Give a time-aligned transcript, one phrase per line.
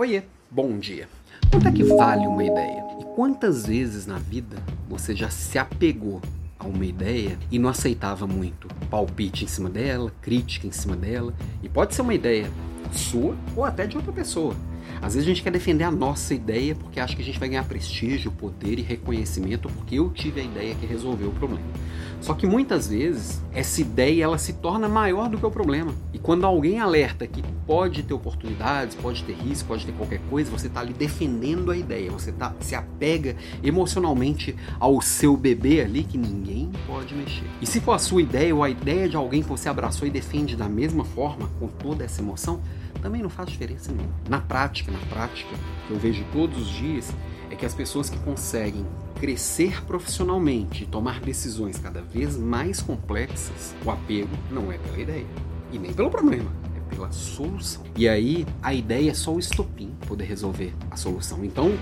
[0.00, 1.06] Oiê, bom dia.
[1.50, 2.82] Quanto é que vale uma ideia?
[3.02, 4.56] E quantas vezes na vida
[4.88, 6.22] você já se apegou
[6.58, 11.34] a uma ideia e não aceitava muito palpite em cima dela, crítica em cima dela?
[11.62, 12.50] E pode ser uma ideia
[12.90, 14.56] sua ou até de outra pessoa.
[15.02, 17.48] Às vezes a gente quer defender a nossa ideia porque acha que a gente vai
[17.48, 21.64] ganhar prestígio, poder e reconhecimento porque eu tive a ideia que resolveu o problema.
[22.20, 25.94] Só que muitas vezes essa ideia ela se torna maior do que o problema.
[26.12, 30.50] E quando alguém alerta que pode ter oportunidades, pode ter risco, pode ter qualquer coisa,
[30.50, 36.04] você está ali defendendo a ideia, você tá, se apega emocionalmente ao seu bebê ali
[36.04, 37.44] que ninguém pode mexer.
[37.60, 40.10] E se for a sua ideia ou a ideia de alguém que você abraçou e
[40.10, 42.60] defende da mesma forma, com toda essa emoção,
[43.00, 44.14] também não faz diferença nenhuma.
[44.28, 45.50] Na prática, na prática,
[45.86, 47.12] que eu vejo todos os dias,
[47.50, 48.86] é que as pessoas que conseguem
[49.18, 55.26] crescer profissionalmente e tomar decisões cada vez mais complexas, o apego não é pela ideia
[55.72, 57.82] e nem pelo problema, é pela solução.
[57.96, 61.44] E aí a ideia é só o estopim poder resolver a solução.
[61.44, 61.72] Então,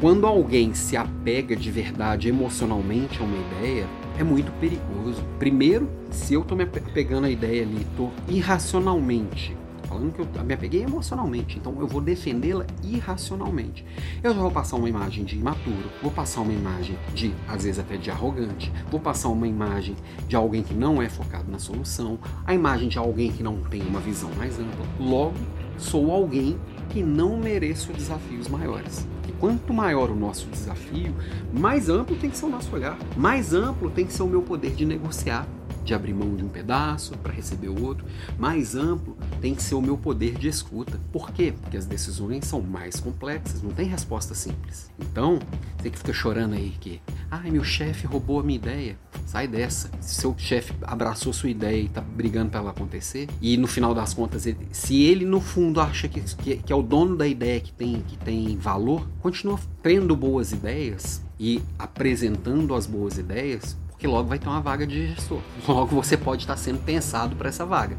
[0.00, 3.86] quando alguém se apega de verdade emocionalmente a uma ideia,
[4.18, 5.24] é muito perigoso.
[5.38, 9.56] Primeiro, se eu estou me apegando à ideia ali, estou irracionalmente
[9.90, 13.84] falando que eu me apeguei emocionalmente, então eu vou defendê-la irracionalmente.
[14.22, 17.80] Eu já vou passar uma imagem de imaturo, vou passar uma imagem de, às vezes
[17.80, 19.96] até de arrogante, vou passar uma imagem
[20.28, 23.82] de alguém que não é focado na solução, a imagem de alguém que não tem
[23.82, 24.86] uma visão mais ampla.
[25.00, 25.34] Logo,
[25.76, 26.56] sou alguém
[26.90, 29.08] que não mereço desafios maiores.
[29.28, 31.12] E quanto maior o nosso desafio,
[31.52, 34.42] mais amplo tem que ser o nosso olhar, mais amplo tem que ser o meu
[34.42, 35.48] poder de negociar
[35.90, 38.06] de abrir mão de um pedaço para receber o outro.
[38.38, 41.00] Mais amplo tem que ser o meu poder de escuta.
[41.12, 41.52] Por quê?
[41.60, 44.88] Porque as decisões são mais complexas, não tem resposta simples.
[45.00, 45.40] Então,
[45.76, 48.96] você que fica chorando aí que, ai, meu chefe roubou a minha ideia.
[49.26, 49.90] Sai dessa.
[50.00, 53.92] Se seu chefe abraçou sua ideia e tá brigando para ela acontecer, e no final
[53.92, 57.26] das contas, ele, se ele no fundo acha que, que, que é o dono da
[57.26, 63.74] ideia que tem, que tem valor, continua tendo boas ideias e apresentando as boas ideias,
[63.98, 65.40] que logo vai ter uma vaga de gestor.
[65.66, 67.96] Logo você pode estar sendo pensado para essa vaga.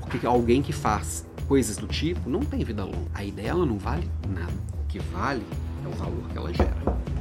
[0.00, 3.10] Porque alguém que faz coisas do tipo não tem vida longa.
[3.12, 4.52] A ideia ela não vale nada.
[4.82, 5.42] O que vale
[5.84, 7.13] é o valor que ela gera.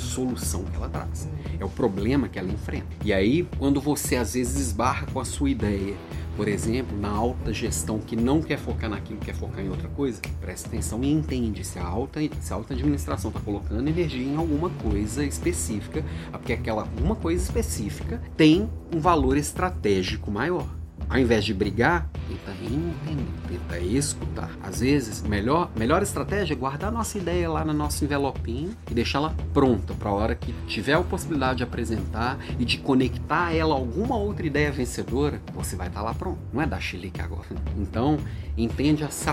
[0.00, 1.28] Solução que ela traz.
[1.58, 2.86] É o problema que ela enfrenta.
[3.04, 5.94] E aí, quando você às vezes esbarra com a sua ideia
[6.36, 10.20] por exemplo, na alta gestão que não quer focar naquilo, quer focar em outra coisa,
[10.38, 14.36] presta atenção e entende se a alta, se a alta administração está colocando energia em
[14.36, 20.75] alguma coisa específica, porque aquela uma coisa específica tem um valor estratégico maior.
[21.08, 24.50] Ao invés de brigar, tenta entender, tenta escutar.
[24.62, 29.32] Às vezes, melhor, melhor estratégia é guardar nossa ideia lá no nosso envelopinho e deixá-la
[29.54, 33.78] pronta para a hora que tiver a possibilidade de apresentar e de conectar ela a
[33.78, 36.38] alguma outra ideia vencedora, você vai estar tá lá pronto.
[36.52, 37.46] Não é dar chilique agora.
[37.76, 38.18] Então,
[38.56, 39.30] entende a se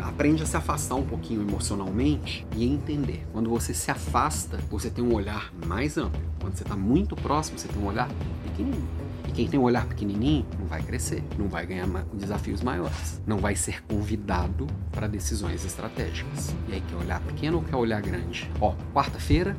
[0.00, 3.26] aprende a se afastar um pouquinho emocionalmente e entender.
[3.32, 6.20] Quando você se afasta, você tem um olhar mais amplo.
[6.40, 8.08] Quando você está muito próximo, você tem um olhar
[8.44, 9.05] pequenininho.
[9.36, 13.54] Quem tem um olhar pequenininho não vai crescer, não vai ganhar desafios maiores, não vai
[13.54, 16.54] ser convidado para decisões estratégicas.
[16.66, 18.50] E aí, quer olhar pequeno ou quer olhar grande?
[18.58, 19.54] Ó, quarta-feira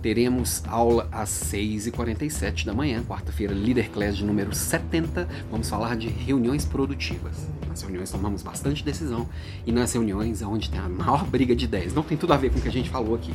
[0.00, 5.28] teremos aula às 6h47 da manhã, quarta-feira, Leader Class de número 70.
[5.50, 7.46] Vamos falar de reuniões produtivas.
[7.68, 9.28] Nas reuniões tomamos bastante decisão
[9.66, 11.92] e nas reuniões é onde tem a maior briga de ideias.
[11.92, 13.34] Não tem tudo a ver com o que a gente falou aqui.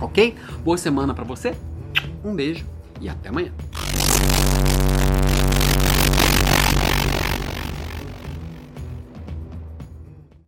[0.00, 0.36] Ok?
[0.62, 1.52] Boa semana para você,
[2.24, 2.64] um beijo
[3.00, 3.50] e até amanhã.